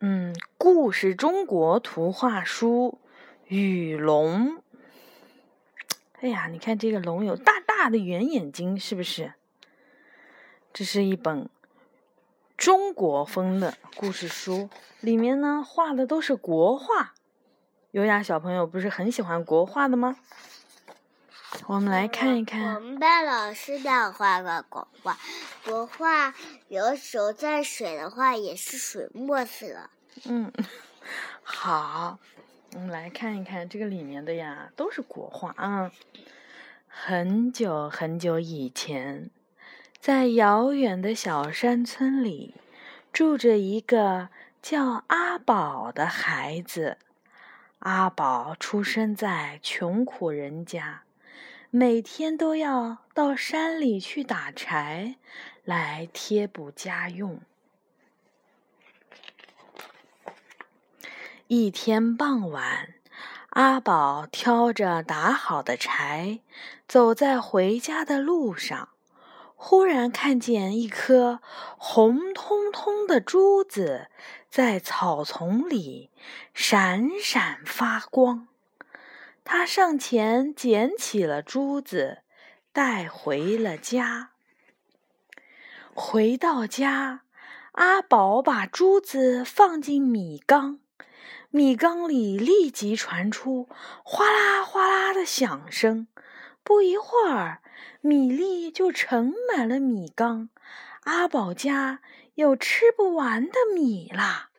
[0.00, 3.00] 嗯，故事中国图画书
[3.48, 4.50] 《雨龙》。
[6.20, 9.32] 哎呀，你看这个龙有大大的圆眼睛，是不是？
[10.72, 11.50] 这是一本
[12.56, 17.14] 中国风的故事书，里面呢画的都是国画。
[17.90, 20.16] 优雅小朋友不是很喜欢国画的吗？
[21.66, 22.74] 我们来看一看。
[22.74, 25.18] 我们班老师要画个国画，
[25.64, 26.34] 国画
[26.68, 29.90] 有时候在水的话也是水墨色。
[30.24, 30.52] 嗯，
[31.42, 32.18] 好，
[32.74, 35.90] 我们来看一看这个里面的呀，都是国画啊。
[36.86, 39.30] 很久很久以前，
[39.98, 42.54] 在遥远的小山村里，
[43.12, 44.28] 住着一个
[44.60, 46.98] 叫阿宝的孩子。
[47.80, 51.02] 阿宝出生在穷苦人家。
[51.70, 55.16] 每天都要到山里去打柴，
[55.64, 57.42] 来贴补家用。
[61.46, 62.94] 一天傍晚，
[63.50, 66.40] 阿宝挑着打好的柴，
[66.88, 68.88] 走在回家的路上，
[69.54, 71.40] 忽然看见一颗
[71.76, 74.08] 红彤彤的珠子
[74.48, 76.08] 在草丛里
[76.54, 78.47] 闪闪发光。
[79.50, 82.18] 他上前捡起了珠子，
[82.70, 84.32] 带回了家。
[85.94, 87.22] 回到家，
[87.72, 90.80] 阿宝把珠子放进米缸，
[91.48, 93.70] 米缸里立即传出
[94.04, 96.08] 哗啦哗啦的响声。
[96.62, 97.62] 不一会儿，
[98.02, 100.50] 米粒就盛满了米缸，
[101.04, 102.00] 阿宝家
[102.34, 104.50] 有吃不完的米啦。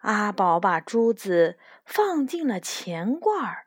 [0.00, 3.66] 阿宝把珠子放进了钱罐儿。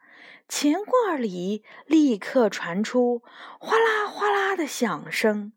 [0.55, 3.23] 钱罐里立刻传出
[3.59, 5.51] 哗啦哗啦的响声，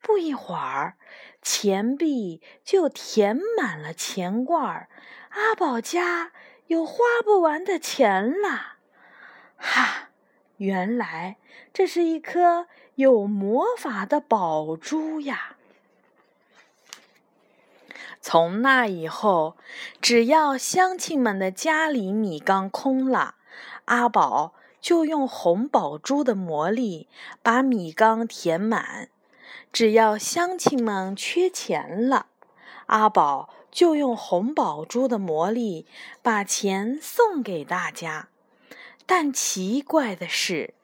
[0.00, 0.96] 不一会儿，
[1.42, 4.88] 钱币就填满了钱罐
[5.32, 6.32] 阿宝家
[6.68, 8.78] 有花不完的钱啦！
[9.58, 10.08] 哈，
[10.56, 11.36] 原来
[11.74, 15.56] 这是一颗有魔法的宝珠呀！
[18.22, 19.58] 从那以后，
[20.00, 23.34] 只要乡亲们的家里米缸空了。
[23.86, 27.08] 阿宝就用红宝珠的魔力
[27.42, 29.08] 把米缸填满。
[29.72, 32.26] 只要乡亲们缺钱了，
[32.86, 35.86] 阿宝就用红宝珠的魔力
[36.22, 38.28] 把钱送给大家。
[39.04, 40.74] 但奇怪的是，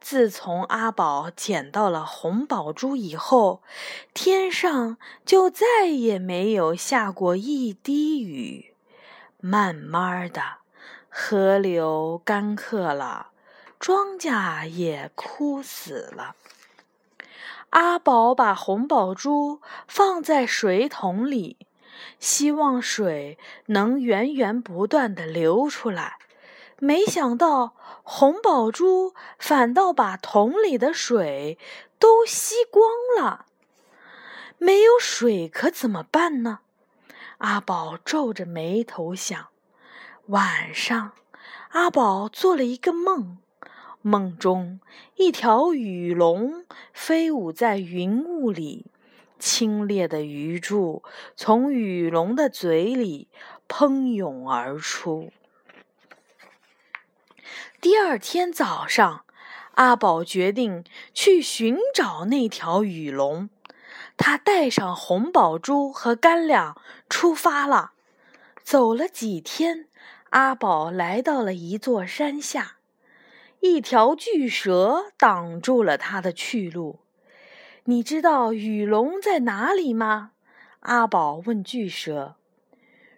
[0.00, 3.62] 自从阿宝捡到了红宝珠以后，
[4.12, 8.74] 天上就再也没有下过一滴雨。
[9.40, 10.63] 慢慢的。
[11.16, 13.28] 河流干涸了，
[13.78, 16.34] 庄稼也枯死了。
[17.70, 21.56] 阿宝把红宝珠放在水桶里，
[22.18, 26.18] 希望水能源源不断的流出来。
[26.80, 31.60] 没想到红宝珠反倒把桶里的水
[32.00, 33.46] 都吸光了。
[34.58, 36.58] 没有水可怎么办呢？
[37.38, 39.53] 阿宝皱着眉头想。
[40.28, 41.12] 晚上，
[41.72, 43.36] 阿宝做了一个梦，
[44.00, 44.80] 梦中
[45.16, 46.64] 一条雨龙
[46.94, 48.86] 飞舞在云雾里，
[49.38, 51.02] 清冽的鱼柱
[51.36, 53.28] 从雨龙的嘴里
[53.68, 55.30] 喷涌而出。
[57.82, 59.26] 第二天早上，
[59.72, 63.50] 阿宝决定去寻找那条雨龙，
[64.16, 66.80] 他带上红宝珠和干粮
[67.10, 67.92] 出发了。
[68.62, 69.86] 走了几天。
[70.30, 72.78] 阿宝来到了一座山下，
[73.60, 77.00] 一条巨蛇挡住了他的去路。
[77.84, 80.32] 你知道雨龙在哪里吗？
[80.80, 82.36] 阿宝问巨蛇。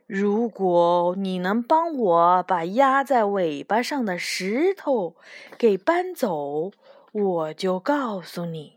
[0.07, 5.17] 如果你能帮我把压在尾巴上的石头
[5.59, 6.71] 给搬走，
[7.13, 8.77] 我就告诉你。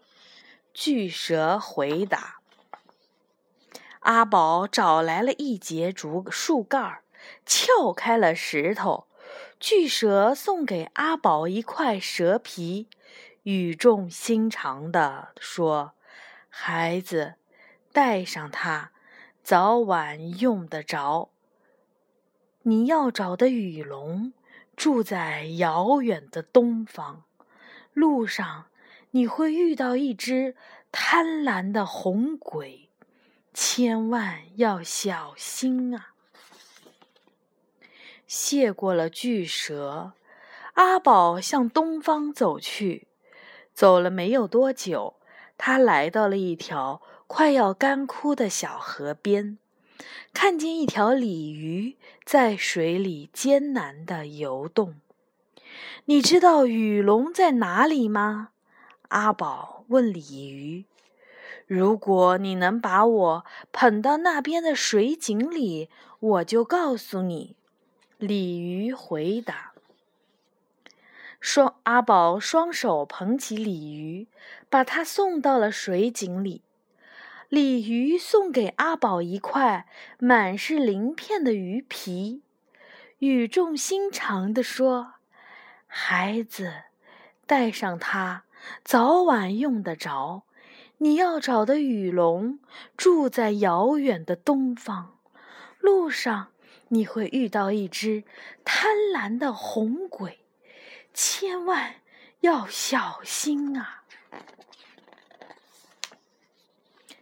[0.73, 2.39] 巨蛇回答。
[3.99, 7.03] 阿宝找来了一截竹树干儿。
[7.45, 9.07] 撬开了石头，
[9.59, 12.87] 巨蛇送给阿宝一块蛇皮，
[13.43, 15.93] 语重心长地说
[16.49, 17.35] ：“孩子，
[17.91, 18.91] 带上它，
[19.43, 21.29] 早晚用得着。
[22.63, 24.33] 你要找的雨龙
[24.75, 27.23] 住在遥远的东方，
[27.93, 28.65] 路上
[29.11, 30.55] 你会遇到一只
[30.91, 32.89] 贪婪的红鬼，
[33.53, 36.13] 千万要小心啊！”
[38.29, 40.11] 谢过了巨蛇，
[40.73, 43.07] 阿宝向东方走去。
[43.73, 45.15] 走了没有多久，
[45.57, 49.57] 他来到了一条快要干枯的小河边。
[50.31, 54.97] 看见一条鲤鱼在水里艰难地游动。
[56.05, 58.49] 你知道雨龙在哪里吗？
[59.07, 60.85] 阿宝问鲤鱼。
[61.65, 65.89] 如果你能把我捧到那边的水井里，
[66.19, 67.55] 我就告诉你。
[68.19, 69.71] 鲤鱼回答。
[71.39, 74.27] 双阿宝双手捧起鲤鱼，
[74.69, 76.61] 把它送到了水井里。
[77.47, 79.87] 鲤鱼送给阿宝一块
[80.17, 82.41] 满是鳞片的鱼皮，
[83.19, 85.13] 语重心长地说
[85.87, 86.73] ：“孩子，
[87.47, 88.43] 带上它，
[88.83, 90.43] 早晚用得着。”
[91.01, 92.59] 你要找的雨龙
[92.97, 95.17] 住在遥远的东方，
[95.79, 96.49] 路上
[96.89, 98.23] 你会遇到一只
[98.63, 100.39] 贪婪的红鬼，
[101.13, 101.95] 千万
[102.41, 104.03] 要小心啊！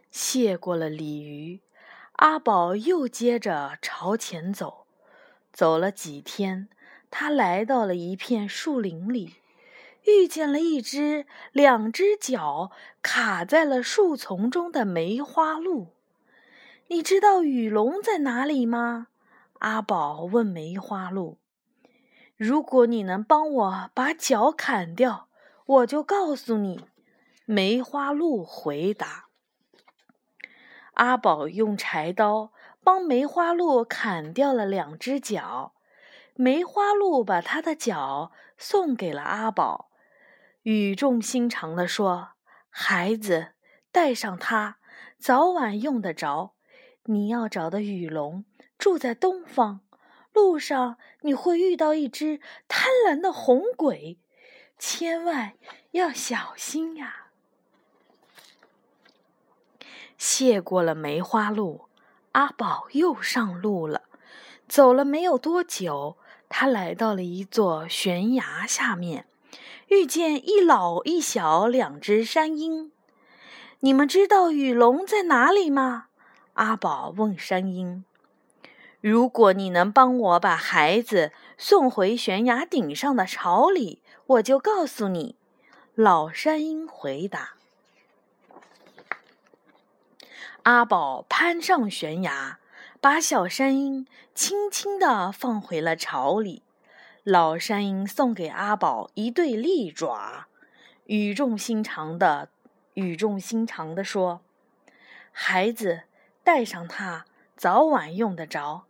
[0.10, 1.60] 谢过了鲤鱼，
[2.14, 4.88] 阿宝又接着朝前走。
[5.54, 6.70] 走了几天，
[7.10, 9.36] 他来到了一片树林里。
[10.06, 12.72] 遇见了一只两只脚
[13.02, 15.88] 卡在了树丛中的梅花鹿，
[16.88, 19.08] 你知道雨龙在哪里吗？
[19.60, 21.40] 阿宝问梅花鹿。
[22.36, 25.30] 如果你能帮我把脚砍掉，
[25.66, 26.86] 我就告诉你。
[27.46, 29.30] 梅花鹿回答。
[30.94, 32.52] 阿宝用柴刀
[32.84, 35.74] 帮梅花鹿砍掉了两只脚，
[36.36, 39.90] 梅花鹿把他的脚送给了阿宝。
[40.64, 42.32] 语重心长地说
[42.70, 43.54] ：“孩子，
[43.92, 44.78] 带上它，
[45.18, 46.54] 早晚用得着。
[47.06, 48.44] 你要找的雨龙
[48.78, 49.82] 住在东方，
[50.34, 54.18] 路上你会遇到一只贪婪的红鬼，
[54.78, 55.54] 千万
[55.92, 57.28] 要小心呀。”
[60.18, 61.86] 谢过了梅花鹿，
[62.32, 64.04] 阿宝又上路了。
[64.68, 66.18] 走了没有多久，
[66.50, 69.26] 他来到了一座悬崖下面。
[69.88, 72.92] 遇见一老一小两只山鹰，
[73.80, 76.08] 你们知道雨龙在哪里吗？
[76.54, 78.04] 阿宝问山鹰。
[79.08, 85.38] 如果你能帮我把孩子送回悬崖顶上的巢里，我就告诉你。
[85.96, 87.54] 老山鹰回答。
[90.64, 92.60] 阿宝攀上悬崖，
[93.00, 94.06] 把小山鹰
[94.36, 96.64] 轻轻地放回了巢里。
[97.24, 100.48] 老山鹰送给阿宝一对利爪，
[101.06, 102.50] 语重心长的
[102.96, 104.42] 语重心长的说
[105.32, 106.02] ：“孩子，
[106.44, 107.24] 带上它，
[107.56, 108.84] 早晚用得着。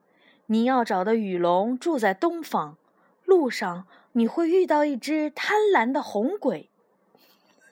[0.48, 2.78] 你要找的雨龙住在东方，
[3.26, 6.70] 路上你会遇到一只贪婪的红鬼，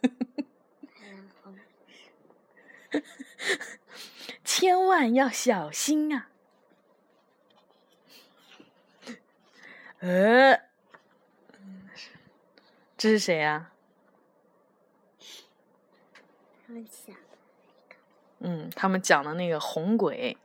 [4.43, 6.29] 千万要小心啊！”
[9.99, 10.59] 呃，
[12.97, 13.71] 这是谁呀？
[16.67, 17.15] 他们讲
[18.39, 20.37] 嗯，他们讲的那个红鬼。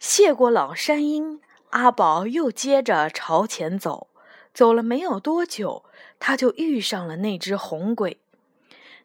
[0.00, 4.08] 谢过老山鹰，阿宝又接着朝前走。
[4.54, 5.84] 走了没有多久，
[6.18, 8.18] 他就遇上了那只红鬼。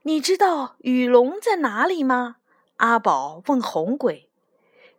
[0.03, 2.37] 你知道雨龙在哪里吗？
[2.77, 4.29] 阿宝问红鬼。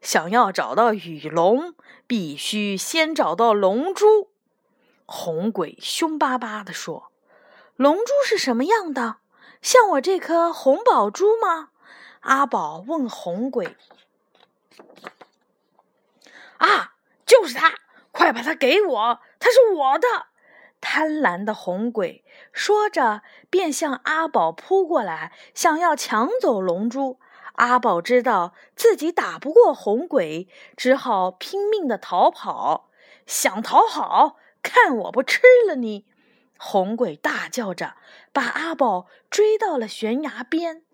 [0.02, 1.74] 想要找到雨龙，
[2.06, 4.28] 必须先找到龙珠。
[5.06, 7.10] 红鬼凶巴巴地说
[7.74, 9.16] ：“龙珠是什么样的？
[9.62, 11.70] 像我这颗红宝珠吗？”
[12.20, 13.74] 阿宝问红鬼。
[16.58, 16.94] “啊，
[17.24, 17.74] 就是它！
[18.12, 20.08] 快把它给我，它是我的！”
[20.80, 27.18] 贪婪的红鬼说着，便向阿宝扑过来，想要抢走龙珠。
[27.54, 32.90] 阿宝知道自己打不过红鬼，只好拼命的逃跑。
[33.26, 34.36] 想逃好？
[34.62, 36.06] 看我不吃了你！
[36.58, 37.96] 红鬼大叫着，
[38.32, 40.85] 把阿宝追到了悬崖边。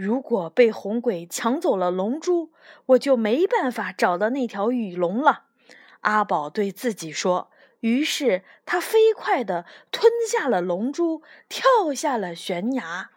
[0.00, 2.50] 如果被红鬼抢走了龙珠，
[2.86, 5.44] 我就没办法找到那条雨龙了。
[6.00, 7.50] 阿宝对自己说。
[7.80, 13.10] 于是他飞快地吞下了龙珠，跳下了悬崖。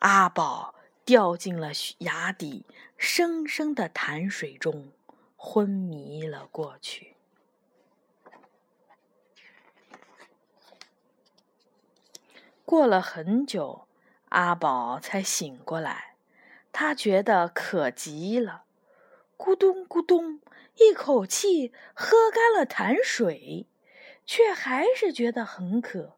[0.00, 0.74] 阿宝
[1.06, 1.70] 掉进了
[2.00, 2.66] 崖底
[2.98, 4.92] 深深的潭水中，
[5.36, 7.14] 昏迷了过去。
[12.66, 13.87] 过了很久，
[14.30, 16.14] 阿宝才醒过来。
[16.72, 18.64] 他觉得渴极了，
[19.36, 20.40] 咕咚咕咚，
[20.76, 23.66] 一口气喝干了潭水，
[24.24, 26.16] 却还是觉得很渴。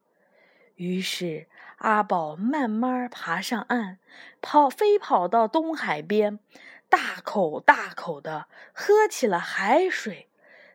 [0.75, 1.47] 于是，
[1.79, 3.99] 阿宝慢慢爬上岸，
[4.41, 6.41] 跑飞跑到东海边，
[6.89, 10.29] 大口大口的喝起了海水。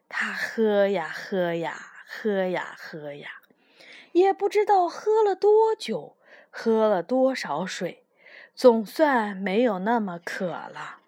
[0.07, 3.41] 他喝呀喝呀，喝呀喝呀，
[4.13, 6.15] 也不知道喝了多久，
[6.57, 8.05] 喝了多少水，
[8.55, 10.99] 总算没有那么渴了。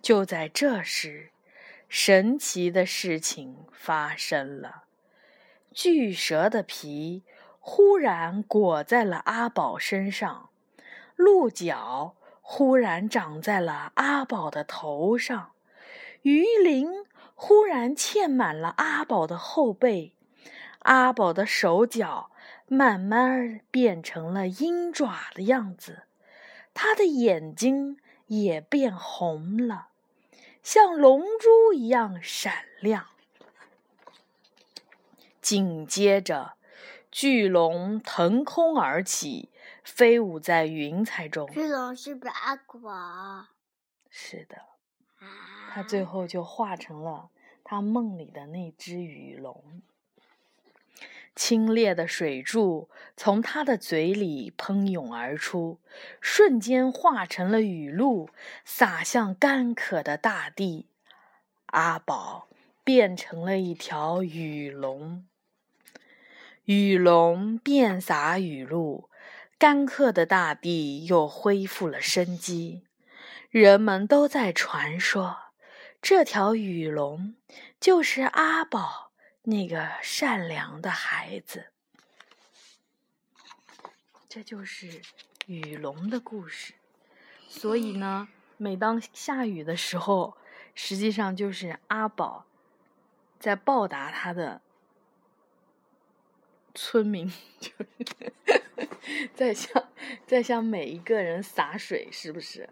[0.00, 1.30] 就在这时，
[1.86, 4.84] 神奇的事情发生了：
[5.74, 7.22] 巨蛇的皮
[7.60, 10.48] 忽然裹在了阿宝身上，
[11.14, 15.52] 鹿角忽然长在了阿宝的头上。
[16.22, 20.14] 鱼鳞忽然嵌满了阿宝的后背，
[20.78, 22.29] 阿宝的手脚
[22.66, 26.04] 慢慢变成了鹰爪的样子，
[26.72, 29.88] 它的眼睛也变红了，
[30.62, 33.06] 像龙珠一样闪亮。
[35.40, 36.54] 紧接着，
[37.10, 39.48] 巨龙腾空而起，
[39.82, 41.50] 飞舞在云彩中。
[41.50, 43.48] 巨龙是不是阿宝？
[44.08, 44.56] 是的。
[45.72, 47.30] 他最后就化成了
[47.62, 49.82] 他梦里的那只雨龙，
[51.34, 55.80] 清冽的水柱从他的嘴里喷涌而出，
[56.20, 58.28] 瞬间化成了雨露，
[58.64, 60.88] 洒向干渴的大地。
[61.66, 62.48] 阿宝
[62.82, 65.24] 变成了一条雨龙，
[66.64, 69.08] 雨龙遍洒雨露，
[69.58, 72.84] 干涸的大地又恢复了生机。
[73.50, 75.36] 人们都在传说。
[76.02, 77.34] 这条雨龙
[77.78, 79.09] 就是阿宝
[79.42, 81.72] 那个善良的孩子，
[84.28, 85.00] 这就是
[85.46, 86.74] 雨龙的故事。
[87.48, 88.28] 所以呢，
[88.58, 90.36] 每当下雨的时候，
[90.74, 92.44] 实际上就是阿宝
[93.38, 94.60] 在报答他的
[96.74, 97.72] 村民， 就
[99.34, 99.88] 在向
[100.26, 102.68] 在向每一个人洒水，是不是？